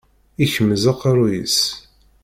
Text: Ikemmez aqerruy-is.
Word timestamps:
Ikemmez 0.43 0.83
aqerruy-is. 0.91 1.57